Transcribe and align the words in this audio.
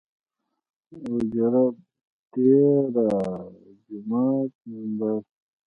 اوجره، 0.95 1.65
ديره 2.31 3.11
،جومات 3.85 4.51
،ممبر 4.69 5.17